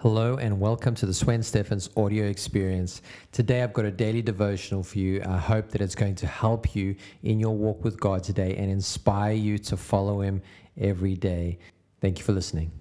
Hello 0.00 0.38
and 0.38 0.58
welcome 0.58 0.94
to 0.94 1.04
the 1.04 1.12
Swen 1.12 1.42
Stephens 1.42 1.90
audio 1.94 2.24
experience. 2.24 3.02
Today 3.32 3.62
I've 3.62 3.74
got 3.74 3.84
a 3.84 3.90
daily 3.90 4.22
devotional 4.22 4.82
for 4.82 4.98
you. 4.98 5.22
I 5.28 5.36
hope 5.36 5.68
that 5.72 5.82
it's 5.82 5.94
going 5.94 6.14
to 6.14 6.26
help 6.26 6.74
you 6.74 6.96
in 7.22 7.38
your 7.38 7.54
walk 7.54 7.84
with 7.84 8.00
God 8.00 8.22
today 8.22 8.56
and 8.56 8.70
inspire 8.70 9.34
you 9.34 9.58
to 9.58 9.76
follow 9.76 10.22
Him 10.22 10.40
every 10.78 11.16
day. 11.16 11.58
Thank 12.00 12.18
you 12.18 12.24
for 12.24 12.32
listening. 12.32 12.72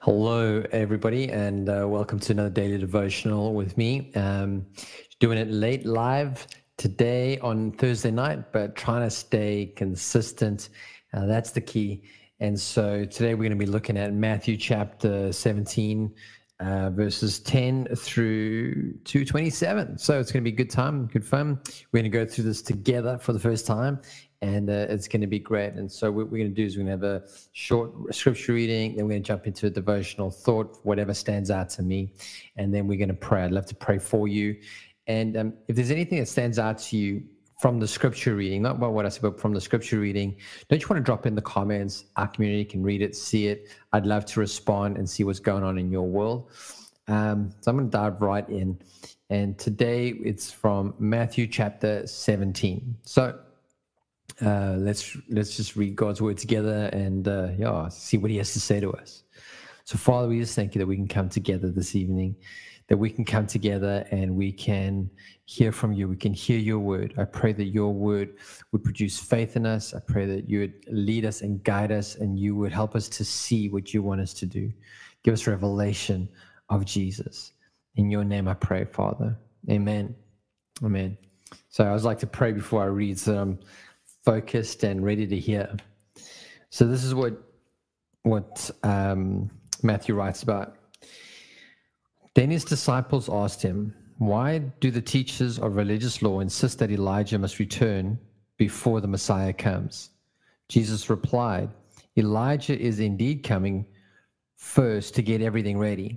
Hello, 0.00 0.62
everybody, 0.70 1.30
and 1.30 1.70
uh, 1.70 1.86
welcome 1.88 2.18
to 2.18 2.32
another 2.32 2.50
daily 2.50 2.76
devotional 2.76 3.54
with 3.54 3.78
me. 3.78 4.12
Um, 4.14 4.66
doing 5.20 5.38
it 5.38 5.48
late 5.48 5.86
live 5.86 6.46
today 6.76 7.38
on 7.38 7.72
Thursday 7.72 8.10
night, 8.10 8.52
but 8.52 8.76
trying 8.76 9.04
to 9.04 9.10
stay 9.10 9.72
consistent. 9.74 10.68
Uh, 11.14 11.24
that's 11.24 11.50
the 11.50 11.62
key. 11.62 12.02
And 12.40 12.60
so 12.60 13.06
today 13.06 13.34
we're 13.34 13.48
going 13.48 13.58
to 13.58 13.66
be 13.66 13.66
looking 13.66 13.96
at 13.96 14.12
Matthew 14.12 14.58
chapter 14.58 15.32
17 15.32 16.14
uh, 16.60 16.90
verses 16.90 17.38
10 17.40 17.86
through 17.94 18.92
to 19.04 19.24
27. 19.24 19.98
So 19.98 20.18
it's 20.18 20.32
going 20.32 20.44
to 20.44 20.50
be 20.50 20.54
a 20.54 20.56
good 20.56 20.70
time, 20.70 21.06
good 21.06 21.24
fun. 21.24 21.60
We're 21.92 22.00
going 22.02 22.10
to 22.10 22.18
go 22.18 22.26
through 22.26 22.44
this 22.44 22.62
together 22.62 23.18
for 23.18 23.32
the 23.32 23.38
first 23.38 23.66
time, 23.66 24.00
and 24.42 24.68
uh, 24.68 24.86
it's 24.88 25.06
going 25.06 25.20
to 25.20 25.26
be 25.26 25.38
great. 25.38 25.74
And 25.74 25.90
so 25.90 26.10
what 26.10 26.30
we're 26.30 26.38
going 26.38 26.54
to 26.54 26.54
do 26.54 26.64
is 26.64 26.76
we're 26.76 26.84
going 26.84 26.98
to 26.98 27.06
have 27.06 27.22
a 27.22 27.28
short 27.52 28.14
scripture 28.14 28.54
reading, 28.54 28.96
then 28.96 29.04
we're 29.04 29.12
going 29.12 29.22
to 29.22 29.26
jump 29.26 29.46
into 29.46 29.66
a 29.66 29.70
devotional 29.70 30.30
thought, 30.30 30.78
whatever 30.82 31.14
stands 31.14 31.50
out 31.50 31.70
to 31.70 31.82
me, 31.82 32.12
and 32.56 32.74
then 32.74 32.88
we're 32.88 32.98
going 32.98 33.08
to 33.08 33.14
pray. 33.14 33.44
I'd 33.44 33.52
love 33.52 33.66
to 33.66 33.76
pray 33.76 33.98
for 33.98 34.26
you. 34.26 34.56
And 35.06 35.36
um, 35.36 35.54
if 35.68 35.76
there's 35.76 35.90
anything 35.90 36.18
that 36.18 36.26
stands 36.26 36.58
out 36.58 36.78
to 36.78 36.96
you 36.96 37.22
from 37.58 37.80
the 37.80 37.88
scripture 37.88 38.36
reading, 38.36 38.62
not 38.62 38.76
about 38.76 38.92
what 38.92 39.04
I 39.04 39.08
said, 39.08 39.22
but 39.22 39.40
from 39.40 39.52
the 39.52 39.60
scripture 39.60 39.98
reading, 39.98 40.36
don't 40.68 40.80
you 40.80 40.86
want 40.86 40.98
to 40.98 41.04
drop 41.04 41.26
in 41.26 41.34
the 41.34 41.42
comments? 41.42 42.04
Our 42.16 42.28
community 42.28 42.64
can 42.64 42.84
read 42.84 43.02
it, 43.02 43.16
see 43.16 43.48
it. 43.48 43.68
I'd 43.92 44.06
love 44.06 44.24
to 44.26 44.40
respond 44.40 44.96
and 44.96 45.10
see 45.10 45.24
what's 45.24 45.40
going 45.40 45.64
on 45.64 45.76
in 45.76 45.90
your 45.90 46.06
world. 46.06 46.50
Um, 47.08 47.50
so 47.60 47.70
I'm 47.70 47.76
going 47.76 47.90
to 47.90 47.96
dive 47.96 48.20
right 48.20 48.48
in. 48.48 48.78
And 49.30 49.58
today 49.58 50.10
it's 50.24 50.52
from 50.52 50.94
Matthew 51.00 51.48
chapter 51.48 52.06
17. 52.06 52.96
So 53.02 53.38
uh, 54.40 54.74
let's 54.78 55.16
let's 55.28 55.56
just 55.56 55.74
read 55.74 55.96
God's 55.96 56.22
word 56.22 56.38
together 56.38 56.88
and 56.92 57.26
uh, 57.26 57.48
yeah, 57.58 57.88
see 57.88 58.18
what 58.18 58.30
He 58.30 58.36
has 58.36 58.52
to 58.52 58.60
say 58.60 58.78
to 58.78 58.92
us. 58.92 59.24
So 59.82 59.98
Father, 59.98 60.28
we 60.28 60.38
just 60.38 60.54
thank 60.54 60.76
you 60.76 60.78
that 60.78 60.86
we 60.86 60.94
can 60.94 61.08
come 61.08 61.28
together 61.28 61.70
this 61.70 61.96
evening 61.96 62.36
that 62.88 62.96
we 62.96 63.10
can 63.10 63.24
come 63.24 63.46
together 63.46 64.06
and 64.10 64.34
we 64.34 64.50
can 64.50 65.10
hear 65.44 65.70
from 65.72 65.92
you. 65.92 66.08
We 66.08 66.16
can 66.16 66.32
hear 66.32 66.58
your 66.58 66.78
word. 66.78 67.14
I 67.18 67.24
pray 67.24 67.52
that 67.52 67.64
your 67.64 67.92
word 67.92 68.36
would 68.72 68.82
produce 68.82 69.18
faith 69.18 69.56
in 69.56 69.66
us. 69.66 69.94
I 69.94 70.00
pray 70.00 70.26
that 70.26 70.48
you 70.48 70.60
would 70.60 70.74
lead 70.88 71.26
us 71.26 71.42
and 71.42 71.62
guide 71.62 71.92
us 71.92 72.16
and 72.16 72.38
you 72.38 72.56
would 72.56 72.72
help 72.72 72.96
us 72.96 73.08
to 73.10 73.24
see 73.24 73.68
what 73.68 73.92
you 73.92 74.02
want 74.02 74.22
us 74.22 74.32
to 74.34 74.46
do. 74.46 74.72
Give 75.22 75.34
us 75.34 75.46
revelation 75.46 76.28
of 76.70 76.86
Jesus. 76.86 77.52
In 77.96 78.10
your 78.10 78.24
name 78.24 78.48
I 78.48 78.54
pray, 78.54 78.84
Father. 78.84 79.36
Amen. 79.70 80.14
Amen. 80.82 81.18
So 81.68 81.84
I 81.84 81.88
always 81.88 82.04
like 82.04 82.18
to 82.20 82.26
pray 82.26 82.52
before 82.52 82.82
I 82.82 82.86
read 82.86 83.18
so 83.18 83.36
I'm 83.36 83.58
focused 84.24 84.82
and 84.84 85.04
ready 85.04 85.26
to 85.26 85.36
hear. 85.38 85.76
So 86.70 86.86
this 86.86 87.04
is 87.04 87.14
what 87.14 87.42
what 88.22 88.70
um, 88.82 89.50
Matthew 89.82 90.14
writes 90.14 90.42
about. 90.42 90.77
Then 92.38 92.52
his 92.52 92.64
disciples 92.64 93.28
asked 93.28 93.62
him, 93.62 93.92
Why 94.18 94.58
do 94.58 94.92
the 94.92 95.02
teachers 95.02 95.58
of 95.58 95.74
religious 95.74 96.22
law 96.22 96.38
insist 96.38 96.78
that 96.78 96.92
Elijah 96.92 97.36
must 97.36 97.58
return 97.58 98.16
before 98.56 99.00
the 99.00 99.08
Messiah 99.08 99.52
comes? 99.52 100.10
Jesus 100.68 101.10
replied, 101.10 101.68
Elijah 102.16 102.78
is 102.78 103.00
indeed 103.00 103.42
coming 103.42 103.84
first 104.54 105.16
to 105.16 105.22
get 105.22 105.42
everything 105.42 105.78
ready. 105.78 106.16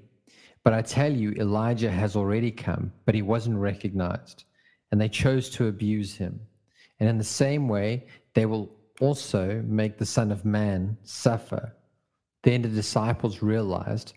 But 0.64 0.74
I 0.74 0.84
tell 0.84 1.12
you, 1.12 1.32
Elijah 1.32 1.90
has 1.90 2.16
already 2.16 2.52
come, 2.52 2.94
but 3.06 3.16
he 3.16 3.24
wasn't 3.24 3.58
recognized, 3.58 4.44
and 4.92 5.02
they 5.02 5.10
chose 5.10 5.50
to 5.50 5.70
abuse 5.70 6.16
him. 6.16 6.40
And 7.00 7.10
in 7.10 7.18
the 7.18 7.24
same 7.24 7.68
way, 7.68 8.06
they 8.36 8.46
will 8.46 8.70
also 9.00 9.64
make 9.66 9.98
the 9.98 10.06
Son 10.06 10.32
of 10.32 10.46
Man 10.46 10.98
suffer. 11.02 11.76
Then 12.44 12.62
the 12.62 12.68
disciples 12.70 13.42
realized 13.42 14.14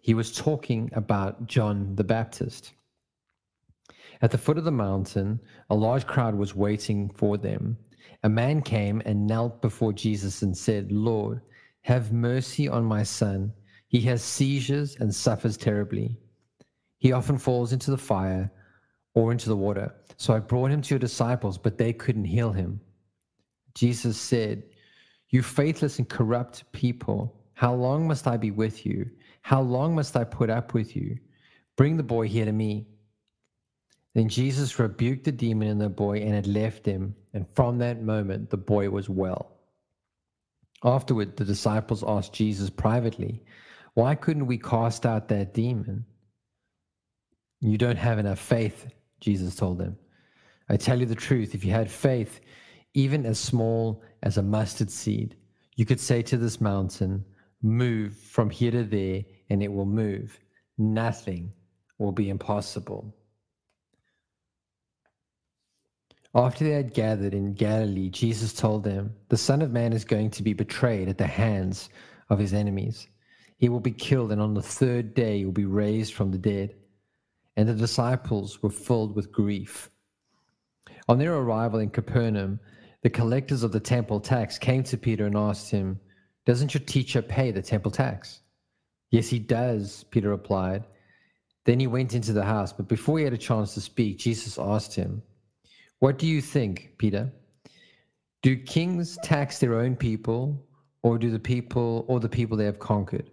he 0.00 0.14
was 0.14 0.32
talking 0.32 0.90
about 0.94 1.46
John 1.46 1.94
the 1.96 2.04
Baptist. 2.04 2.72
At 4.22 4.30
the 4.30 4.38
foot 4.38 4.58
of 4.58 4.64
the 4.64 4.70
mountain, 4.70 5.40
a 5.70 5.74
large 5.74 6.06
crowd 6.06 6.34
was 6.34 6.54
waiting 6.54 7.08
for 7.10 7.38
them. 7.38 7.78
A 8.22 8.28
man 8.28 8.60
came 8.60 9.00
and 9.04 9.26
knelt 9.26 9.62
before 9.62 9.92
Jesus 9.92 10.42
and 10.42 10.56
said, 10.56 10.92
Lord, 10.92 11.40
have 11.82 12.12
mercy 12.12 12.68
on 12.68 12.84
my 12.84 13.02
son. 13.02 13.52
He 13.88 14.00
has 14.02 14.22
seizures 14.22 14.96
and 15.00 15.14
suffers 15.14 15.56
terribly. 15.56 16.18
He 16.98 17.12
often 17.12 17.38
falls 17.38 17.72
into 17.72 17.90
the 17.90 17.98
fire 17.98 18.50
or 19.14 19.32
into 19.32 19.48
the 19.48 19.56
water. 19.56 19.94
So 20.18 20.34
I 20.34 20.38
brought 20.38 20.70
him 20.70 20.82
to 20.82 20.90
your 20.90 20.98
disciples, 20.98 21.56
but 21.56 21.78
they 21.78 21.92
couldn't 21.92 22.26
heal 22.26 22.52
him. 22.52 22.80
Jesus 23.74 24.18
said, 24.18 24.64
You 25.30 25.42
faithless 25.42 25.98
and 25.98 26.08
corrupt 26.08 26.70
people, 26.72 27.39
how 27.60 27.74
long 27.74 28.08
must 28.08 28.26
I 28.26 28.38
be 28.38 28.52
with 28.52 28.86
you? 28.86 29.10
How 29.42 29.60
long 29.60 29.94
must 29.94 30.16
I 30.16 30.24
put 30.24 30.48
up 30.48 30.72
with 30.72 30.96
you? 30.96 31.18
Bring 31.76 31.98
the 31.98 32.02
boy 32.02 32.26
here 32.26 32.46
to 32.46 32.52
me. 32.52 32.86
Then 34.14 34.30
Jesus 34.30 34.78
rebuked 34.78 35.24
the 35.24 35.32
demon 35.32 35.68
in 35.68 35.76
the 35.76 35.90
boy 35.90 36.20
and 36.20 36.34
it 36.34 36.46
left 36.46 36.86
him. 36.86 37.14
And 37.34 37.46
from 37.50 37.76
that 37.76 38.00
moment, 38.00 38.48
the 38.48 38.56
boy 38.56 38.88
was 38.88 39.10
well. 39.10 39.58
Afterward, 40.84 41.36
the 41.36 41.44
disciples 41.44 42.02
asked 42.02 42.32
Jesus 42.32 42.70
privately, 42.70 43.42
Why 43.92 44.14
couldn't 44.14 44.46
we 44.46 44.56
cast 44.56 45.04
out 45.04 45.28
that 45.28 45.52
demon? 45.52 46.06
You 47.60 47.76
don't 47.76 47.98
have 47.98 48.18
enough 48.18 48.38
faith, 48.38 48.86
Jesus 49.20 49.54
told 49.54 49.76
them. 49.76 49.98
I 50.70 50.78
tell 50.78 50.98
you 50.98 51.04
the 51.04 51.14
truth, 51.14 51.54
if 51.54 51.62
you 51.62 51.72
had 51.72 51.90
faith, 51.90 52.40
even 52.94 53.26
as 53.26 53.38
small 53.38 54.02
as 54.22 54.38
a 54.38 54.42
mustard 54.42 54.90
seed, 54.90 55.36
you 55.76 55.84
could 55.84 56.00
say 56.00 56.22
to 56.22 56.38
this 56.38 56.58
mountain, 56.58 57.22
move 57.62 58.16
from 58.16 58.50
here 58.50 58.70
to 58.70 58.84
there 58.84 59.22
and 59.48 59.62
it 59.62 59.72
will 59.72 59.86
move. 59.86 60.38
Nothing 60.78 61.52
will 61.98 62.12
be 62.12 62.30
impossible. 62.30 63.14
After 66.34 66.64
they 66.64 66.70
had 66.70 66.94
gathered 66.94 67.34
in 67.34 67.54
Galilee, 67.54 68.08
Jesus 68.08 68.52
told 68.52 68.84
them, 68.84 69.14
The 69.28 69.36
Son 69.36 69.62
of 69.62 69.72
Man 69.72 69.92
is 69.92 70.04
going 70.04 70.30
to 70.30 70.44
be 70.44 70.52
betrayed 70.52 71.08
at 71.08 71.18
the 71.18 71.26
hands 71.26 71.90
of 72.28 72.38
his 72.38 72.54
enemies. 72.54 73.08
He 73.58 73.68
will 73.68 73.80
be 73.80 73.90
killed, 73.90 74.30
and 74.30 74.40
on 74.40 74.54
the 74.54 74.62
third 74.62 75.12
day 75.14 75.38
he 75.38 75.44
will 75.44 75.52
be 75.52 75.64
raised 75.64 76.14
from 76.14 76.30
the 76.30 76.38
dead. 76.38 76.76
And 77.56 77.68
the 77.68 77.74
disciples 77.74 78.62
were 78.62 78.70
filled 78.70 79.16
with 79.16 79.32
grief. 79.32 79.90
On 81.08 81.18
their 81.18 81.34
arrival 81.34 81.80
in 81.80 81.90
Capernaum, 81.90 82.60
the 83.02 83.10
collectors 83.10 83.64
of 83.64 83.72
the 83.72 83.80
temple 83.80 84.20
tax 84.20 84.56
came 84.56 84.84
to 84.84 84.96
Peter 84.96 85.26
and 85.26 85.36
asked 85.36 85.70
him, 85.70 85.98
doesn't 86.50 86.74
your 86.74 86.82
teacher 86.82 87.22
pay 87.22 87.52
the 87.52 87.62
temple 87.62 87.92
tax? 87.92 88.40
Yes, 89.12 89.28
he 89.28 89.38
does, 89.38 90.04
Peter 90.10 90.30
replied. 90.30 90.84
Then 91.64 91.78
he 91.78 91.86
went 91.86 92.12
into 92.12 92.32
the 92.32 92.42
house, 92.42 92.72
but 92.72 92.88
before 92.88 93.18
he 93.18 93.24
had 93.24 93.32
a 93.32 93.38
chance 93.38 93.72
to 93.74 93.80
speak, 93.80 94.18
Jesus 94.18 94.58
asked 94.58 94.92
him, 94.92 95.22
What 96.00 96.18
do 96.18 96.26
you 96.26 96.40
think, 96.40 96.94
Peter? 96.98 97.30
Do 98.42 98.56
kings 98.56 99.16
tax 99.22 99.60
their 99.60 99.76
own 99.76 99.94
people, 99.94 100.60
or 101.04 101.18
do 101.18 101.30
the 101.30 101.38
people 101.38 102.04
or 102.08 102.18
the 102.18 102.28
people 102.28 102.56
they 102.56 102.64
have 102.64 102.80
conquered? 102.80 103.30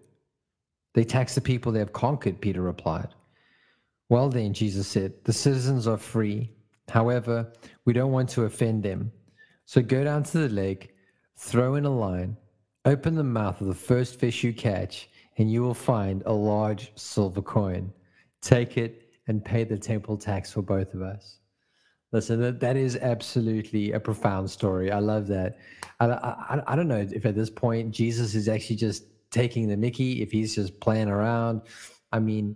They 0.94 1.04
tax 1.04 1.34
the 1.34 1.42
people 1.42 1.72
they 1.72 1.80
have 1.80 1.94
conquered, 1.94 2.40
Peter 2.40 2.62
replied. 2.62 3.16
Well 4.10 4.30
then, 4.30 4.54
Jesus 4.54 4.88
said, 4.88 5.14
the 5.24 5.34
citizens 5.34 5.88
are 5.88 5.98
free. 5.98 6.52
However, 6.88 7.52
we 7.86 7.94
don't 7.94 8.12
want 8.12 8.30
to 8.30 8.44
offend 8.44 8.84
them. 8.84 9.12
So 9.66 9.82
go 9.82 10.04
down 10.04 10.22
to 10.22 10.38
the 10.38 10.50
lake, 10.50 10.94
throw 11.36 11.74
in 11.74 11.86
a 11.86 11.90
line, 11.90 12.38
Open 12.88 13.16
the 13.16 13.24
mouth 13.24 13.60
of 13.60 13.68
the 13.68 13.74
first 13.74 14.18
fish 14.18 14.46
you 14.46 14.54
catch, 14.54 15.10
and 15.38 15.52
you 15.52 15.62
will 15.62 15.74
find 15.74 16.24
a 16.26 16.32
large 16.32 16.94
silver 16.96 17.42
coin. 17.42 17.92
Take 18.42 18.78
it 18.78 19.10
and 19.28 19.44
pay 19.44 19.66
the 19.66 19.78
temple 19.78 20.16
tax 20.16 20.54
for 20.54 20.62
both 20.62 20.94
of 20.94 21.02
us. 21.02 21.40
Listen, 22.14 22.40
that, 22.40 22.62
that 22.62 22.78
is 22.78 22.96
absolutely 22.96 23.92
a 23.92 24.00
profound 24.00 24.50
story. 24.50 24.90
I 24.90 25.00
love 25.00 25.28
that. 25.28 25.58
I, 26.00 26.06
I, 26.06 26.62
I 26.66 26.76
don't 26.78 26.88
know 26.88 27.06
if 27.12 27.26
at 27.26 27.36
this 27.36 27.50
point 27.50 27.92
Jesus 27.92 28.36
is 28.36 28.48
actually 28.48 28.78
just 28.78 29.04
taking 29.32 29.68
the 29.68 29.76
Mickey, 29.76 30.22
if 30.22 30.32
he's 30.32 30.56
just 30.56 30.80
playing 30.80 31.10
around. 31.10 31.64
I 32.14 32.20
mean, 32.20 32.56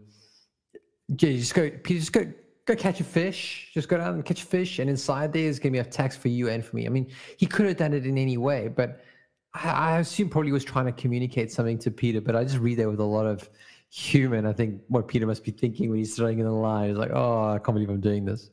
just 1.14 1.54
go, 1.54 1.70
just 1.86 2.14
go, 2.14 2.32
go 2.66 2.76
catch 2.78 3.02
a 3.02 3.04
fish. 3.04 3.70
Just 3.74 3.90
go 3.90 3.98
down 3.98 4.14
and 4.14 4.24
catch 4.24 4.44
a 4.44 4.46
fish, 4.46 4.80
and 4.80 4.90
inside 4.90 5.34
there 5.34 5.44
is 5.44 5.60
going 5.60 5.74
to 5.74 5.84
be 5.84 5.86
a 5.86 5.92
tax 5.92 6.16
for 6.16 6.30
you 6.30 6.48
and 6.48 6.64
for 6.64 6.78
me. 6.78 6.86
I 6.86 6.90
mean, 6.90 7.12
he 7.36 7.46
could 7.46 7.66
have 7.66 7.76
done 7.76 7.94
it 7.94 8.06
in 8.06 8.18
any 8.18 8.38
way, 8.38 8.70
but 8.70 9.04
I, 9.54 10.00
assume 10.00 10.30
probably 10.30 10.52
was 10.52 10.64
trying 10.64 10.86
to 10.86 10.92
communicate 10.94 11.52
something 11.52 11.78
to 11.80 11.92
Peter, 11.92 12.22
but 12.22 12.36
I 12.36 12.44
just 12.44 12.58
read 12.58 12.80
that 12.80 12.90
with 12.90 13.00
a 13.00 13.06
lot 13.06 13.26
of 13.26 13.50
human. 13.90 14.46
I 14.46 14.54
think 14.54 14.82
what 14.88 15.08
Peter 15.08 15.28
must 15.28 15.44
be 15.44 15.52
thinking 15.52 15.90
when 15.90 16.00
he's 16.00 16.16
throwing 16.16 16.40
in 16.40 16.46
the 16.46 16.52
line 16.52 16.90
is 16.90 16.98
like, 16.98 17.12
oh, 17.14 17.50
I 17.50 17.60
can't 17.60 17.76
believe 17.76 17.90
I'm 17.90 18.00
doing 18.00 18.24
this. 18.24 18.50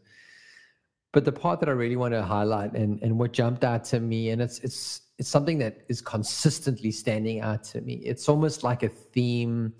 But 1.12 1.24
the 1.24 1.32
part 1.32 1.60
that 1.60 1.68
I 1.68 1.72
really 1.72 1.96
want 1.96 2.14
to 2.14 2.22
highlight 2.22 2.74
and, 2.74 3.00
and 3.02 3.18
what 3.18 3.32
jumped 3.32 3.64
out 3.64 3.84
to 3.84 4.00
me, 4.00 4.30
and 4.30 4.42
it's 4.42 4.58
it's 4.58 5.02
it's 5.18 5.28
something 5.28 5.58
that 5.58 5.84
is 5.88 6.00
consistently 6.00 6.90
standing 6.90 7.40
out 7.40 7.64
to 7.64 7.80
me. 7.80 7.94
It's 8.04 8.28
almost 8.28 8.62
like 8.62 8.82
a 8.82 8.88
theme 8.88 9.72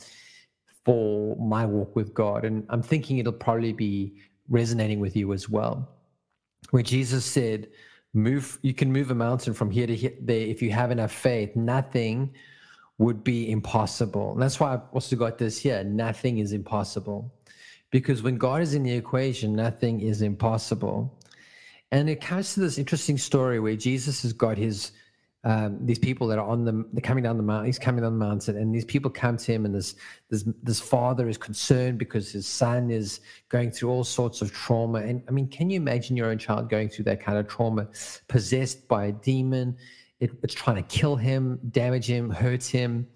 for 0.85 1.37
my 1.37 1.67
walk 1.67 1.95
with 1.95 2.15
God. 2.15 2.45
And 2.45 2.65
I'm 2.71 2.83
thinking 2.83 3.19
it'll 3.19 3.33
probably 3.33 3.73
be 3.73 4.15
resonating 4.49 5.01
with 5.01 5.17
you 5.17 5.33
as 5.33 5.49
well. 5.49 5.89
Where 6.71 6.83
Jesus 6.83 7.25
said, 7.25 7.69
Move, 8.15 8.59
you 8.63 8.75
can 8.75 8.93
move 8.93 9.11
a 9.11 9.15
mountain 9.15 9.55
from 9.55 9.71
here 9.71 9.87
to 9.87 9.95
here, 9.95 10.15
there 10.21 10.41
if 10.41 10.63
you 10.63 10.71
have 10.73 10.91
enough 10.91 11.13
faith. 11.13 11.55
Nothing 11.55 12.35
would 12.99 13.23
be 13.23 13.51
impossible. 13.51 14.33
And 14.33 14.43
that's 14.43 14.59
why 14.59 14.75
I've 14.75 14.89
also 14.93 15.17
got 15.17 15.39
this 15.39 15.61
here 15.61 15.85
nothing 15.85 16.39
is 16.39 16.53
impossible. 16.53 17.33
Because 17.91 18.23
when 18.23 18.37
God 18.37 18.61
is 18.61 18.75
in 18.75 18.83
the 18.83 18.93
equation, 18.93 19.55
nothing 19.55 20.01
is 20.01 20.21
impossible. 20.21 21.19
And 21.91 22.11
it 22.11 22.21
comes 22.21 22.55
to 22.55 22.61
this 22.61 22.77
interesting 22.77 23.17
story 23.17 23.61
where 23.61 23.77
Jesus 23.77 24.23
has 24.23 24.33
got 24.33 24.59
his 24.59 24.93
um, 25.49 25.79
these 25.87 25.99
people 25.99 26.27
that 26.27 26.39
are 26.39 26.47
on 26.47 26.67
the 26.67 26.85
they're 26.93 27.01
coming 27.01 27.25
down 27.25 27.39
the 27.39 27.43
mountain. 27.43 27.65
He's 27.65 27.79
coming 27.79 28.03
down 28.03 28.19
the 28.19 28.25
mountain, 28.25 28.59
and 28.59 28.75
these 28.75 28.85
people 28.85 29.11
come 29.11 29.39
to 29.39 29.51
him, 29.51 29.65
and 29.65 29.75
this 29.75 29.95
this 30.29 30.45
this 30.63 30.79
father 30.79 31.27
is 31.27 31.39
concerned 31.39 31.99
because 31.99 32.31
his 32.31 32.47
son 32.47 32.91
is 32.91 33.21
going 33.49 33.71
through 33.71 33.89
all 33.89 34.05
sorts 34.05 34.43
of 34.43 34.53
trauma. 34.53 34.99
And 34.99 35.23
I 35.27 35.31
mean, 35.31 35.49
can 35.49 35.71
you 35.71 35.79
imagine 35.79 36.19
your 36.19 36.27
own 36.27 36.37
child 36.37 36.69
going 36.69 36.91
through 36.91 37.07
that 37.07 37.23
kind 37.23 37.39
of 37.39 37.49
trauma, 37.49 37.89
possessed 38.29 38.87
by 38.89 39.07
a 39.07 39.13
demon? 39.13 39.75
It, 40.21 40.33
it's 40.43 40.53
trying 40.53 40.77
to 40.77 40.83
kill 40.83 41.17
him, 41.17 41.59
damage 41.71 42.07
him, 42.07 42.29
hurt 42.29 42.65
him, 42.65 43.09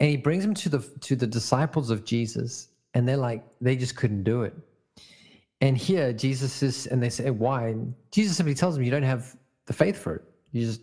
and 0.00 0.08
he 0.08 0.16
brings 0.16 0.42
him 0.42 0.54
to 0.54 0.70
the 0.70 0.78
to 1.00 1.16
the 1.16 1.26
disciples 1.26 1.90
of 1.90 2.06
Jesus, 2.06 2.68
and 2.94 3.06
they're 3.06 3.18
like, 3.18 3.44
they 3.60 3.76
just 3.76 3.94
couldn't 3.94 4.24
do 4.24 4.40
it. 4.44 4.54
And 5.60 5.76
here 5.76 6.14
Jesus 6.14 6.62
is, 6.62 6.86
and 6.86 7.02
they 7.02 7.10
say, 7.10 7.28
why? 7.28 7.66
And 7.68 7.94
Jesus 8.10 8.38
simply 8.38 8.54
tells 8.54 8.74
them, 8.74 8.84
you 8.84 8.90
don't 8.90 9.02
have 9.02 9.36
the 9.66 9.74
faith 9.74 9.98
for 9.98 10.16
it. 10.16 10.22
You 10.52 10.64
just 10.64 10.80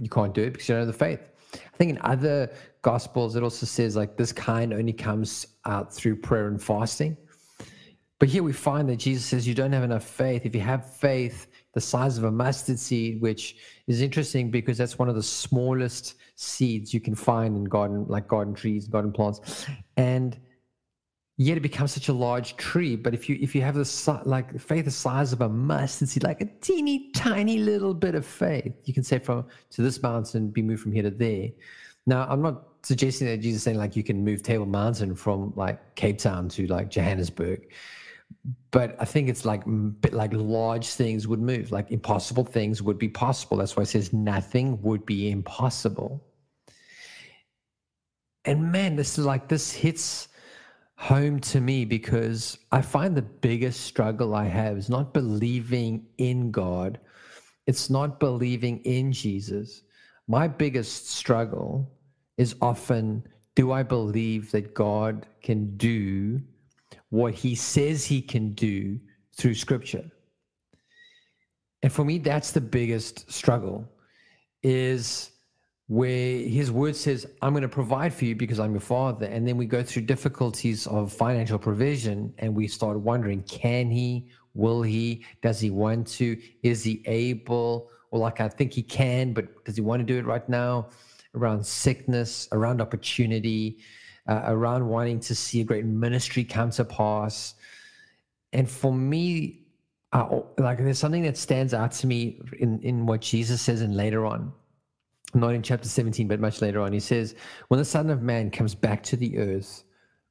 you 0.00 0.08
can't 0.08 0.34
do 0.34 0.42
it 0.42 0.52
because 0.52 0.68
you 0.68 0.74
don't 0.74 0.86
have 0.86 0.98
the 0.98 1.04
faith. 1.04 1.20
I 1.54 1.76
think 1.76 1.90
in 1.90 1.98
other 2.02 2.52
gospels 2.82 3.36
it 3.36 3.42
also 3.42 3.66
says 3.66 3.96
like 3.96 4.16
this 4.16 4.32
kind 4.32 4.72
only 4.72 4.92
comes 4.92 5.46
out 5.66 5.92
through 5.92 6.16
prayer 6.16 6.48
and 6.48 6.62
fasting. 6.62 7.16
But 8.18 8.28
here 8.28 8.42
we 8.42 8.52
find 8.52 8.88
that 8.90 8.96
Jesus 8.96 9.24
says 9.24 9.48
you 9.48 9.54
don't 9.54 9.72
have 9.72 9.82
enough 9.82 10.04
faith. 10.04 10.44
If 10.44 10.54
you 10.54 10.60
have 10.60 10.94
faith 10.94 11.46
the 11.72 11.80
size 11.80 12.18
of 12.18 12.24
a 12.24 12.30
mustard 12.30 12.78
seed, 12.78 13.20
which 13.20 13.56
is 13.86 14.02
interesting 14.02 14.50
because 14.50 14.76
that's 14.76 14.98
one 14.98 15.08
of 15.08 15.14
the 15.14 15.22
smallest 15.22 16.16
seeds 16.34 16.92
you 16.92 17.00
can 17.00 17.14
find 17.14 17.56
in 17.56 17.64
garden, 17.64 18.04
like 18.08 18.26
garden 18.26 18.54
trees, 18.54 18.88
garden 18.88 19.12
plants. 19.12 19.66
And 19.96 20.38
yet 21.40 21.56
it 21.56 21.60
becomes 21.60 21.90
such 21.90 22.10
a 22.10 22.12
large 22.12 22.54
tree. 22.58 22.96
But 22.96 23.14
if 23.14 23.26
you 23.26 23.38
if 23.40 23.54
you 23.54 23.62
have 23.62 23.74
the 23.74 24.20
like 24.26 24.60
faith 24.60 24.84
the 24.84 24.90
size 24.90 25.32
of 25.32 25.40
a 25.40 25.48
mustard 25.48 26.10
seed, 26.10 26.22
like 26.22 26.42
a 26.42 26.48
teeny 26.60 27.10
tiny 27.12 27.58
little 27.58 27.94
bit 27.94 28.14
of 28.14 28.26
faith, 28.26 28.74
you 28.84 28.92
can 28.92 29.02
say 29.02 29.18
from 29.18 29.46
to 29.70 29.80
this 29.80 30.02
mountain 30.02 30.50
be 30.50 30.60
moved 30.60 30.82
from 30.82 30.92
here 30.92 31.02
to 31.02 31.10
there. 31.10 31.48
Now 32.06 32.26
I'm 32.28 32.42
not 32.42 32.64
suggesting 32.82 33.26
that 33.28 33.38
Jesus 33.38 33.62
saying 33.62 33.78
like 33.78 33.96
you 33.96 34.02
can 34.02 34.22
move 34.22 34.42
Table 34.42 34.66
Mountain 34.66 35.14
from 35.14 35.54
like 35.56 35.94
Cape 35.94 36.18
Town 36.18 36.50
to 36.50 36.66
like 36.66 36.90
Johannesburg. 36.90 37.72
But 38.70 38.96
I 39.00 39.06
think 39.06 39.30
it's 39.30 39.46
like 39.46 39.62
bit 40.02 40.12
like 40.12 40.34
large 40.34 40.88
things 40.88 41.26
would 41.26 41.40
move, 41.40 41.72
like 41.72 41.90
impossible 41.90 42.44
things 42.44 42.82
would 42.82 42.98
be 42.98 43.08
possible. 43.08 43.56
That's 43.56 43.76
why 43.78 43.84
it 43.84 43.86
says 43.86 44.12
nothing 44.12 44.80
would 44.82 45.06
be 45.06 45.30
impossible. 45.30 46.22
And 48.44 48.70
man, 48.70 48.96
this 48.96 49.18
is 49.18 49.24
like 49.24 49.48
this 49.48 49.72
hits 49.72 50.28
home 51.00 51.40
to 51.40 51.62
me 51.62 51.86
because 51.86 52.58
I 52.70 52.82
find 52.82 53.16
the 53.16 53.22
biggest 53.22 53.80
struggle 53.80 54.34
I 54.34 54.44
have 54.44 54.76
is 54.76 54.90
not 54.90 55.14
believing 55.14 56.04
in 56.18 56.50
God. 56.50 57.00
It's 57.66 57.88
not 57.88 58.20
believing 58.20 58.80
in 58.80 59.10
Jesus. 59.10 59.82
My 60.28 60.46
biggest 60.46 61.08
struggle 61.08 61.90
is 62.36 62.54
often 62.60 63.26
do 63.54 63.72
I 63.72 63.82
believe 63.82 64.50
that 64.50 64.74
God 64.74 65.26
can 65.42 65.74
do 65.78 66.42
what 67.08 67.32
he 67.32 67.54
says 67.54 68.04
he 68.04 68.20
can 68.20 68.52
do 68.52 69.00
through 69.34 69.54
scripture? 69.54 70.04
And 71.82 71.90
for 71.90 72.04
me, 72.04 72.18
that's 72.18 72.52
the 72.52 72.60
biggest 72.60 73.32
struggle 73.32 73.88
is 74.62 75.30
where 75.90 76.38
his 76.38 76.70
word 76.70 76.94
says, 76.94 77.26
I'm 77.42 77.52
going 77.52 77.62
to 77.62 77.68
provide 77.68 78.14
for 78.14 78.24
you 78.24 78.36
because 78.36 78.60
I'm 78.60 78.70
your 78.70 78.80
father. 78.80 79.26
And 79.26 79.44
then 79.44 79.56
we 79.56 79.66
go 79.66 79.82
through 79.82 80.02
difficulties 80.02 80.86
of 80.86 81.12
financial 81.12 81.58
provision 81.58 82.32
and 82.38 82.54
we 82.54 82.68
start 82.68 83.00
wondering, 83.00 83.42
can 83.42 83.90
he? 83.90 84.28
Will 84.54 84.82
he? 84.82 85.24
Does 85.42 85.58
he 85.58 85.70
want 85.70 86.06
to? 86.18 86.40
Is 86.62 86.84
he 86.84 87.02
able? 87.06 87.90
Or 88.12 88.20
like, 88.20 88.40
I 88.40 88.48
think 88.48 88.72
he 88.72 88.84
can, 88.84 89.32
but 89.32 89.64
does 89.64 89.74
he 89.74 89.82
want 89.82 89.98
to 89.98 90.04
do 90.06 90.16
it 90.16 90.26
right 90.26 90.48
now? 90.48 90.90
Around 91.34 91.66
sickness, 91.66 92.46
around 92.52 92.80
opportunity, 92.80 93.78
uh, 94.28 94.42
around 94.44 94.86
wanting 94.86 95.18
to 95.18 95.34
see 95.34 95.60
a 95.60 95.64
great 95.64 95.86
ministry 95.86 96.44
come 96.44 96.70
to 96.70 96.84
pass. 96.84 97.54
And 98.52 98.70
for 98.70 98.92
me, 98.92 99.62
uh, 100.12 100.38
like 100.56 100.78
there's 100.78 101.00
something 101.00 101.24
that 101.24 101.36
stands 101.36 101.74
out 101.74 101.90
to 101.94 102.06
me 102.06 102.40
in, 102.60 102.78
in 102.82 103.06
what 103.06 103.22
Jesus 103.22 103.60
says 103.60 103.80
and 103.80 103.96
later 103.96 104.24
on 104.24 104.52
not 105.34 105.54
in 105.54 105.62
chapter 105.62 105.88
17, 105.88 106.28
but 106.28 106.40
much 106.40 106.60
later 106.60 106.80
on, 106.80 106.92
he 106.92 107.00
says, 107.00 107.34
When 107.68 107.78
the 107.78 107.84
Son 107.84 108.10
of 108.10 108.22
Man 108.22 108.50
comes 108.50 108.74
back 108.74 109.02
to 109.04 109.16
the 109.16 109.38
earth, 109.38 109.84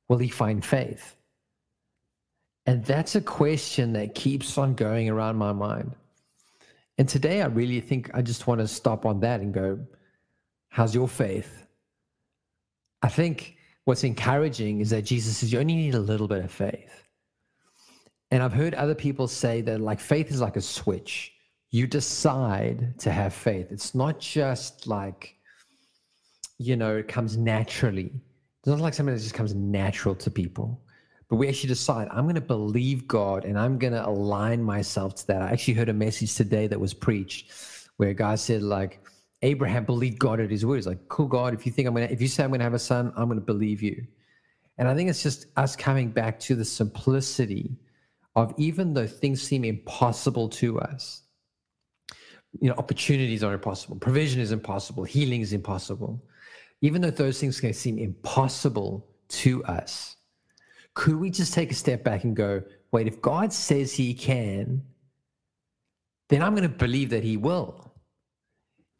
will 0.08 0.18
he 0.18 0.30
find 0.30 0.64
faith? 0.64 1.16
And 2.66 2.84
that's 2.86 3.16
a 3.16 3.22
question 3.22 3.94
that 3.94 4.16
keeps 4.16 4.58
on 4.58 4.76
going 4.76 5.10
around 5.10 5.38
my 5.38 5.54
mind. 5.54 5.96
And 6.98 7.08
today, 7.08 7.42
I 7.42 7.48
really 7.48 7.80
think 7.80 8.12
I 8.14 8.22
just 8.22 8.46
want 8.46 8.60
to 8.62 8.68
stop 8.68 9.06
on 9.06 9.22
that 9.22 9.42
and 9.42 9.54
go, 9.54 9.80
How's 10.70 10.94
your 10.94 11.08
faith? 11.08 11.66
I 13.02 13.10
think 13.10 13.56
what's 13.86 14.04
encouraging 14.04 14.82
is 14.82 14.90
that 14.92 15.04
Jesus 15.04 15.38
says 15.38 15.52
you 15.52 15.60
only 15.60 15.76
need 15.76 15.96
a 15.96 16.00
little 16.00 16.28
bit 16.28 16.44
of 16.44 16.52
faith. 16.52 17.04
And 18.32 18.44
I've 18.44 18.54
heard 18.54 18.76
other 18.76 18.94
people 18.94 19.28
say 19.28 19.62
that 19.62 19.82
like 19.82 20.00
faith 20.00 20.30
is 20.30 20.42
like 20.42 20.58
a 20.58 20.62
switch 20.62 21.34
you 21.72 21.88
decide 21.88 23.00
to 23.00 23.12
have 23.12 23.34
faith. 23.34 23.68
It's 23.72 23.94
not 23.94 24.20
just 24.20 24.88
like, 24.88 25.36
you 26.58 26.76
know, 26.76 26.98
it 26.98 27.08
comes 27.08 27.38
naturally. 27.38 28.12
It's 28.60 28.68
not 28.68 28.80
like 28.80 28.94
something 28.94 29.14
that 29.14 29.22
just 29.22 29.36
comes 29.36 29.54
natural 29.56 30.16
to 30.16 30.32
people. 30.32 30.82
But 31.30 31.36
we 31.36 31.48
actually 31.48 31.70
decide, 31.70 32.08
I'm 32.12 32.24
going 32.24 32.36
to 32.36 32.42
believe 32.42 33.08
God 33.08 33.46
and 33.46 33.58
I'm 33.58 33.78
going 33.78 33.94
to 33.94 34.06
align 34.06 34.64
myself 34.64 35.14
to 35.16 35.28
that. 35.28 35.44
I 35.44 35.52
actually 35.52 35.76
heard 35.76 35.90
a 35.90 35.94
message 35.94 36.36
today 36.36 36.66
that 36.68 36.80
was 36.80 36.94
preached 36.94 37.52
where 37.98 38.10
a 38.10 38.14
guy 38.16 38.36
said, 38.36 38.64
like, 38.64 39.00
Abraham 39.42 39.86
believed 39.86 40.20
God 40.20 40.40
at 40.40 40.50
his 40.50 40.66
word. 40.66 40.78
He's 40.78 40.88
like, 40.88 41.08
cool, 41.08 41.28
God, 41.28 41.54
if 41.54 41.66
you 41.66 41.72
think 41.72 41.88
I'm 41.88 41.94
going 41.94 42.08
to, 42.08 42.14
if 42.14 42.22
you 42.22 42.28
say 42.28 42.44
I'm 42.44 42.50
going 42.50 42.60
to 42.60 42.66
have 42.66 42.74
a 42.74 42.80
son, 42.80 43.14
I'm 43.16 43.28
going 43.28 43.40
to 43.40 43.46
believe 43.46 43.82
you. 43.82 44.06
And 44.78 44.88
I 44.88 44.96
think 44.96 45.10
it's 45.10 45.22
just 45.22 45.46
us 45.56 45.76
coming 45.76 46.10
back 46.10 46.40
to 46.42 46.56
the 46.56 46.66
simplicity 46.66 47.78
of 48.36 48.54
even 48.58 48.94
though 48.94 49.08
things 49.08 49.42
seem 49.42 49.64
impossible 49.64 50.50
to 50.50 50.80
us, 50.80 51.22
you 52.60 52.70
know 52.70 52.76
opportunities 52.78 53.44
are 53.44 53.54
impossible 53.54 53.96
provision 53.98 54.42
is 54.42 54.52
impossible 54.52 55.04
healing 55.04 55.42
is 55.42 55.54
impossible. 55.54 56.22
Even 56.82 57.02
though 57.02 57.12
those 57.12 57.42
things 57.42 57.60
can 57.60 57.74
seem 57.74 58.00
impossible 58.00 59.06
to 59.28 59.64
us 59.66 60.16
could 60.94 61.16
we 61.16 61.30
just 61.30 61.54
take 61.54 61.72
a 61.72 61.76
step 61.76 62.04
back 62.04 62.24
and 62.24 62.36
go 62.36 62.62
wait 62.92 63.06
if 63.06 63.22
god 63.22 63.54
says 63.54 63.94
he 63.94 64.14
can 64.14 64.82
then 66.30 66.42
i'm 66.42 66.56
going 66.56 66.68
to 66.70 66.78
believe 66.78 67.10
that 67.10 67.24
he 67.24 67.38
will. 67.38 67.86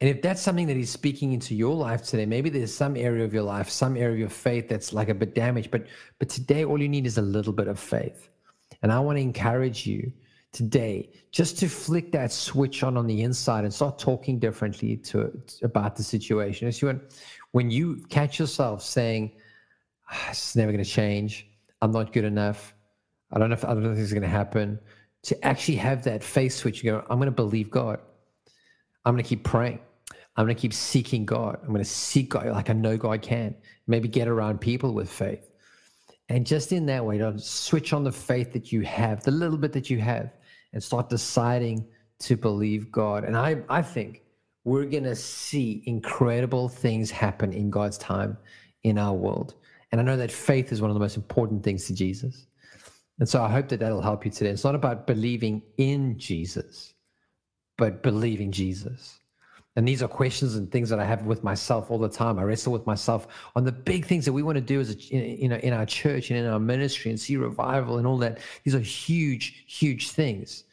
And 0.02 0.08
if 0.08 0.22
that's 0.22 0.40
something 0.40 0.66
that 0.68 0.76
he's 0.78 0.88
speaking 0.88 1.34
into 1.34 1.54
your 1.54 1.74
life 1.74 2.02
today 2.02 2.26
maybe 2.26 2.50
there's 2.50 2.72
some 2.72 2.96
area 2.96 3.24
of 3.24 3.34
your 3.34 3.42
life 3.42 3.68
some 3.68 3.96
area 3.96 4.12
of 4.12 4.18
your 4.18 4.28
faith 4.28 4.68
that's 4.68 4.92
like 4.92 5.08
a 5.08 5.14
bit 5.14 5.34
damaged 5.34 5.70
but 5.70 5.86
but 6.18 6.28
today 6.28 6.64
all 6.64 6.80
you 6.80 6.88
need 6.88 7.06
is 7.06 7.18
a 7.18 7.22
little 7.22 7.52
bit 7.52 7.66
of 7.68 7.78
faith. 7.78 8.28
And 8.82 8.92
i 8.92 9.00
want 9.00 9.16
to 9.18 9.22
encourage 9.22 9.86
you 9.86 10.12
today 10.52 11.10
just 11.30 11.58
to 11.58 11.68
flick 11.68 12.10
that 12.12 12.32
switch 12.32 12.82
on 12.82 12.96
on 12.96 13.06
the 13.06 13.22
inside 13.22 13.64
and 13.64 13.72
start 13.72 13.98
talking 13.98 14.38
differently 14.38 14.96
to 14.96 15.40
about 15.62 15.96
the 15.96 16.02
situation. 16.02 16.70
You 16.70 16.86
when, 16.86 17.00
when 17.52 17.70
you 17.70 18.02
catch 18.08 18.38
yourself 18.38 18.82
saying 18.82 19.32
ah, 20.10 20.30
it's 20.30 20.56
never 20.56 20.72
going 20.72 20.84
to 20.84 20.90
change. 20.90 21.46
I'm 21.82 21.92
not 21.92 22.12
good 22.12 22.24
enough. 22.24 22.74
I 23.32 23.38
don't 23.38 23.48
know 23.48 23.54
if 23.54 23.64
i 23.64 23.68
don't 23.68 23.84
know 23.84 23.90
is 23.90 24.12
going 24.12 24.22
to 24.22 24.28
happen. 24.28 24.78
To 25.24 25.46
actually 25.46 25.76
have 25.76 26.02
that 26.04 26.24
face 26.24 26.56
switch 26.56 26.82
go 26.82 27.04
i'm 27.10 27.18
going 27.18 27.26
to 27.26 27.32
believe 27.32 27.70
god. 27.70 28.00
I'm 29.04 29.14
going 29.14 29.22
to 29.22 29.28
keep 29.28 29.44
praying. 29.44 29.80
I'm 30.36 30.44
going 30.46 30.54
to 30.54 30.60
keep 30.60 30.74
seeking 30.74 31.24
god. 31.24 31.58
I'm 31.62 31.68
going 31.68 31.78
to 31.78 31.84
seek 31.84 32.30
god 32.30 32.46
like 32.46 32.70
i 32.70 32.72
know 32.72 32.96
god 32.96 33.22
can. 33.22 33.54
Maybe 33.86 34.08
get 34.08 34.26
around 34.26 34.60
people 34.60 34.94
with 34.94 35.10
faith. 35.10 35.50
And 36.30 36.46
just 36.46 36.70
in 36.70 36.86
that 36.86 37.04
way, 37.04 37.18
to 37.18 37.36
switch 37.40 37.92
on 37.92 38.04
the 38.04 38.12
faith 38.12 38.52
that 38.52 38.70
you 38.70 38.82
have, 38.82 39.24
the 39.24 39.32
little 39.32 39.58
bit 39.58 39.72
that 39.72 39.90
you 39.90 39.98
have, 39.98 40.30
and 40.72 40.82
start 40.82 41.08
deciding 41.08 41.86
to 42.20 42.36
believe 42.36 42.92
God. 42.92 43.24
And 43.24 43.36
I, 43.36 43.62
I 43.68 43.82
think 43.82 44.22
we're 44.64 44.84
going 44.84 45.04
to 45.04 45.16
see 45.16 45.82
incredible 45.86 46.68
things 46.68 47.10
happen 47.10 47.52
in 47.52 47.70
God's 47.70 47.98
time 47.98 48.36
in 48.82 48.98
our 48.98 49.14
world. 49.14 49.54
And 49.92 50.00
I 50.00 50.04
know 50.04 50.16
that 50.16 50.30
faith 50.30 50.72
is 50.72 50.80
one 50.80 50.90
of 50.90 50.94
the 50.94 51.00
most 51.00 51.16
important 51.16 51.62
things 51.62 51.86
to 51.86 51.94
Jesus. 51.94 52.46
And 53.18 53.28
so 53.28 53.42
I 53.42 53.50
hope 53.50 53.68
that 53.68 53.80
that'll 53.80 54.00
help 54.00 54.24
you 54.24 54.30
today. 54.30 54.50
It's 54.50 54.64
not 54.64 54.74
about 54.74 55.06
believing 55.06 55.62
in 55.76 56.18
Jesus, 56.18 56.94
but 57.76 58.02
believing 58.02 58.50
Jesus. 58.50 59.19
And 59.80 59.88
these 59.88 60.02
are 60.02 60.08
questions 60.08 60.56
and 60.56 60.70
things 60.70 60.90
that 60.90 61.00
I 61.00 61.06
have 61.06 61.24
with 61.24 61.42
myself 61.42 61.90
all 61.90 61.96
the 61.96 62.06
time. 62.06 62.38
I 62.38 62.42
wrestle 62.42 62.70
with 62.70 62.86
myself 62.86 63.28
on 63.56 63.64
the 63.64 63.72
big 63.72 64.04
things 64.04 64.26
that 64.26 64.32
we 64.34 64.42
want 64.42 64.56
to 64.56 64.60
do 64.60 64.78
as 64.78 64.90
a, 64.90 64.94
you 64.94 65.48
know 65.48 65.56
in 65.56 65.72
our 65.72 65.86
church 65.86 66.28
and 66.28 66.38
in 66.38 66.44
our 66.44 66.60
ministry 66.60 67.10
and 67.10 67.18
see 67.18 67.38
revival 67.38 67.96
and 67.96 68.06
all 68.06 68.18
that. 68.18 68.40
These 68.62 68.74
are 68.74 68.80
huge, 68.80 69.64
huge 69.66 70.10
things. 70.10 70.64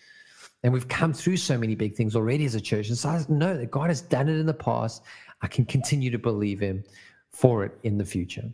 And 0.61 0.73
we've 0.73 0.89
come 0.89 1.13
through 1.13 1.37
so 1.37 1.57
many 1.57 1.73
big 1.73 1.95
things 1.95 2.17
already 2.17 2.43
as 2.43 2.55
a 2.55 2.59
church. 2.59 2.89
And 2.89 2.97
so 2.97 3.07
I 3.07 3.23
know 3.29 3.55
that 3.55 3.71
God 3.71 3.87
has 3.87 4.01
done 4.01 4.27
it 4.27 4.35
in 4.35 4.45
the 4.45 4.53
past. 4.53 5.03
I 5.41 5.47
can 5.47 5.63
continue 5.63 6.11
to 6.11 6.19
believe 6.19 6.59
Him 6.59 6.83
for 7.29 7.63
it 7.63 7.79
in 7.83 7.97
the 7.97 8.03
future. 8.03 8.51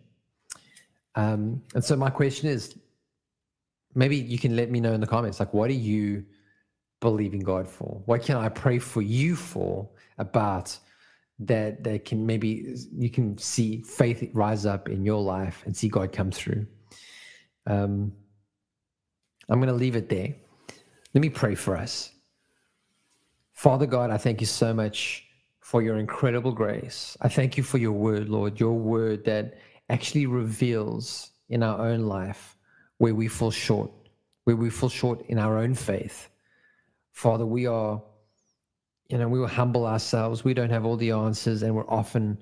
Um, 1.16 1.64
and 1.74 1.84
so 1.84 1.96
my 1.96 2.12
question 2.12 2.48
is 2.48 2.76
maybe 3.96 4.18
you 4.18 4.38
can 4.38 4.56
let 4.56 4.70
me 4.70 4.80
know 4.80 4.94
in 4.94 5.02
the 5.02 5.08
comments 5.08 5.40
like, 5.40 5.52
what 5.52 5.72
are 5.72 5.74
you 5.74 6.24
believing 7.00 7.40
God 7.40 7.68
for? 7.68 8.04
What 8.06 8.22
can 8.22 8.38
I 8.38 8.50
pray 8.50 8.78
for 8.78 9.02
you 9.02 9.36
for 9.36 9.90
about 10.24 10.78
that 11.40 11.84
that 11.84 12.06
can 12.06 12.26
maybe 12.26 12.76
you 12.96 13.10
can 13.10 13.38
see 13.38 13.82
faith 13.82 14.24
rise 14.34 14.66
up 14.66 14.90
in 14.90 15.06
your 15.06 15.22
life 15.22 15.62
and 15.66 15.76
see 15.76 15.90
God 15.90 16.12
come 16.12 16.32
through. 16.32 16.66
Um, 17.68 18.14
I'm 19.50 19.60
going 19.60 19.68
to 19.68 19.76
leave 19.86 19.96
it 19.96 20.10
there. 20.10 20.36
Let 21.14 21.22
me 21.22 21.30
pray 21.30 21.56
for 21.56 21.78
us. 21.78 22.12
Father 23.54 23.86
God, 23.86 24.10
I 24.10 24.18
thank 24.18 24.42
you 24.42 24.48
so 24.48 24.74
much 24.74 25.26
for 25.60 25.82
your 25.82 25.98
incredible 25.98 26.52
grace. 26.52 27.16
I 27.22 27.30
thank 27.30 27.56
you 27.58 27.64
for 27.64 27.78
your 27.78 27.94
word, 27.94 28.30
Lord, 28.30 28.60
your 28.60 28.74
word 28.74 29.24
that 29.26 29.56
actually 29.90 30.26
reveals 30.26 31.32
in 31.50 31.64
our 31.64 31.80
own 31.80 32.02
life 32.02 32.56
where 32.98 33.16
we 33.16 33.28
fall 33.28 33.52
short, 33.52 33.92
where 34.46 34.56
we 34.56 34.70
fall 34.70 34.90
short 34.90 35.24
in 35.28 35.38
our 35.38 35.58
own 35.58 35.76
faith. 35.76 36.30
Father, 37.14 37.46
we 37.46 37.68
are, 37.68 38.02
you 39.10 39.18
know, 39.18 39.28
we 39.28 39.40
will 39.40 39.48
humble 39.48 39.86
ourselves. 39.86 40.44
We 40.44 40.54
don't 40.54 40.70
have 40.70 40.86
all 40.86 40.98
the 40.98 41.12
answers 41.12 41.64
and 41.64 41.76
we're 41.76 41.90
often 41.90 42.38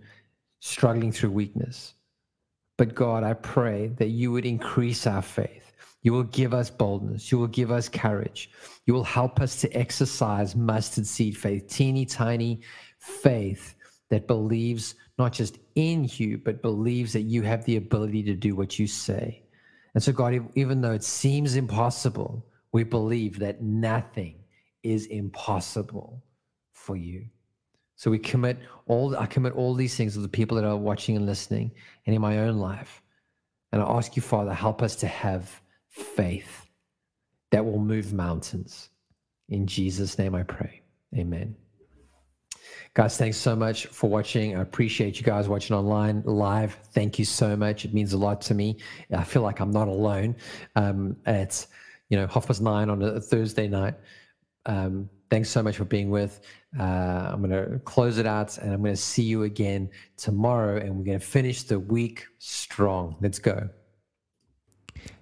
struggling 0.60 1.12
through 1.12 1.32
weakness. 1.32 1.96
But 2.77 2.96
God, 2.96 3.24
I 3.24 3.34
pray 3.34 3.88
that 3.98 4.10
you 4.10 4.32
would 4.32 4.46
increase 4.46 5.06
our 5.06 5.22
faith. 5.22 5.72
You 6.03 6.13
will 6.13 6.24
give 6.24 6.53
us 6.53 6.70
boldness. 6.70 7.32
You 7.32 7.38
will 7.38 7.48
give 7.48 7.72
us 7.72 7.88
courage. 7.88 8.50
You 8.86 8.94
will 8.94 9.03
help 9.03 9.39
us 9.39 9.62
to 9.62 9.72
exercise 9.72 10.56
mustard 10.56 11.06
seed 11.06 11.38
faith, 11.38 11.68
teeny 11.68 12.06
tiny 12.06 12.62
faith 13.00 13.75
that 14.10 14.27
believes 14.27 14.96
not 15.18 15.32
just 15.34 15.60
in 15.75 16.10
you, 16.13 16.39
but 16.39 16.62
believes 16.62 17.13
that 17.13 17.22
you 17.22 17.44
have 17.44 17.63
the 17.65 17.77
ability 17.77 18.24
to 18.24 18.34
do 18.34 18.56
what 18.56 18.80
you 18.80 18.88
say. 18.88 19.44
And 19.94 20.01
so, 20.01 20.12
God, 20.12 20.50
even 20.56 20.82
though 20.82 20.94
it 20.94 21.03
seems 21.03 21.56
impossible, 21.56 22.46
we 22.72 22.84
believe 22.84 23.39
that 23.39 23.62
nothing 23.62 24.36
is 24.84 25.06
impossible 25.08 26.24
for 26.81 26.97
you. 26.97 27.25
So 27.95 28.09
we 28.09 28.17
commit 28.17 28.57
all 28.88 29.15
I 29.15 29.27
commit 29.27 29.53
all 29.53 29.75
these 29.75 29.95
things 29.95 30.13
to 30.13 30.19
the 30.19 30.27
people 30.27 30.57
that 30.57 30.65
are 30.65 30.75
watching 30.75 31.15
and 31.15 31.25
listening 31.25 31.71
and 32.05 32.15
in 32.15 32.21
my 32.21 32.39
own 32.39 32.57
life. 32.57 33.01
And 33.71 33.81
I 33.81 33.85
ask 33.85 34.15
you, 34.15 34.21
Father, 34.21 34.53
help 34.53 34.81
us 34.81 34.95
to 34.97 35.07
have 35.07 35.61
faith 35.89 36.67
that 37.51 37.63
will 37.63 37.79
move 37.79 38.11
mountains. 38.11 38.89
In 39.50 39.67
Jesus' 39.67 40.17
name 40.17 40.33
I 40.35 40.43
pray. 40.43 40.81
Amen. 41.15 41.55
Guys, 42.93 43.17
thanks 43.17 43.38
so 43.38 43.55
much 43.55 43.85
for 43.85 44.09
watching. 44.09 44.57
I 44.57 44.61
appreciate 44.61 45.17
you 45.17 45.23
guys 45.23 45.47
watching 45.47 45.75
online 45.75 46.23
live. 46.25 46.77
Thank 46.93 47.19
you 47.19 47.25
so 47.25 47.55
much. 47.55 47.85
It 47.85 47.93
means 47.93 48.13
a 48.13 48.17
lot 48.17 48.41
to 48.41 48.53
me. 48.53 48.77
I 49.15 49.23
feel 49.23 49.43
like 49.43 49.59
I'm 49.59 49.71
not 49.71 49.88
alone. 49.88 50.35
Um, 50.75 51.15
you 51.25 52.17
know, 52.17 52.27
half 52.27 52.47
past 52.47 52.61
nine 52.61 52.89
on 52.89 53.01
a 53.01 53.21
Thursday 53.21 53.67
night. 53.67 53.93
Um, 54.65 55.09
thanks 55.31 55.50
so 55.50 55.63
much 55.63 55.77
for 55.77 55.85
being 55.85 56.11
with. 56.11 56.41
Uh, 56.77 56.83
I'm 56.83 57.41
going 57.41 57.51
to 57.51 57.79
close 57.79 58.17
it 58.19 58.27
out 58.27 58.57
and 58.57 58.71
I'm 58.73 58.83
going 58.83 58.93
to 58.93 59.01
see 59.01 59.23
you 59.23 59.43
again 59.43 59.89
tomorrow 60.17 60.77
and 60.77 60.95
we're 60.95 61.05
going 61.05 61.19
to 61.19 61.25
finish 61.25 61.63
the 61.63 61.79
week 61.79 62.27
strong. 62.38 63.15
Let's 63.21 63.39
go. 63.39 63.69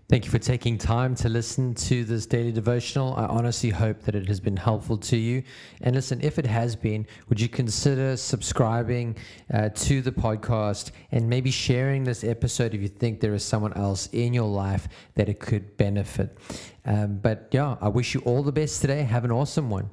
Thank 0.09 0.25
you 0.25 0.31
for 0.31 0.39
taking 0.39 0.79
time 0.79 1.13
to 1.17 1.29
listen 1.29 1.75
to 1.75 2.03
this 2.03 2.25
daily 2.25 2.51
devotional. 2.51 3.13
I 3.15 3.25
honestly 3.25 3.69
hope 3.69 4.01
that 4.01 4.15
it 4.15 4.27
has 4.27 4.39
been 4.39 4.57
helpful 4.57 4.97
to 4.97 5.15
you. 5.15 5.43
And 5.81 5.95
listen, 5.95 6.19
if 6.23 6.39
it 6.39 6.47
has 6.47 6.75
been, 6.75 7.05
would 7.27 7.39
you 7.39 7.47
consider 7.47 8.17
subscribing 8.17 9.17
uh, 9.53 9.69
to 9.69 10.01
the 10.01 10.11
podcast 10.11 10.89
and 11.11 11.29
maybe 11.29 11.51
sharing 11.51 12.05
this 12.05 12.23
episode 12.23 12.73
if 12.73 12.81
you 12.81 12.87
think 12.87 13.19
there 13.19 13.35
is 13.35 13.45
someone 13.45 13.73
else 13.73 14.09
in 14.11 14.33
your 14.33 14.49
life 14.49 14.87
that 15.13 15.29
it 15.29 15.39
could 15.39 15.77
benefit? 15.77 16.35
Um, 16.85 17.19
but 17.19 17.49
yeah, 17.51 17.75
I 17.79 17.89
wish 17.89 18.15
you 18.15 18.21
all 18.21 18.41
the 18.41 18.51
best 18.51 18.81
today. 18.81 19.03
Have 19.03 19.25
an 19.25 19.31
awesome 19.31 19.69
one. 19.69 19.91